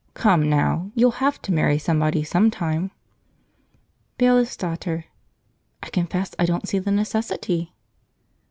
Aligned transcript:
Come 0.15 0.49
now, 0.49 0.89
you'll 0.95 1.21
have 1.23 1.39
to 1.43 1.53
marry 1.53 1.77
somebody, 1.77 2.23
sometime." 2.23 2.89
Bailiff's 4.17 4.57
Daughter. 4.57 5.05
"I 5.83 5.91
confess 5.91 6.33
I 6.39 6.47
don't 6.47 6.67
see 6.67 6.79
the 6.79 6.89
necessity." 6.89 7.75